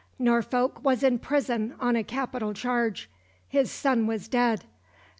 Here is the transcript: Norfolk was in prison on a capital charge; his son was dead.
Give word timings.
Norfolk 0.17 0.83
was 0.83 1.03
in 1.03 1.19
prison 1.19 1.75
on 1.79 1.95
a 1.95 2.03
capital 2.03 2.55
charge; 2.55 3.07
his 3.47 3.69
son 3.69 4.07
was 4.07 4.27
dead. 4.27 4.65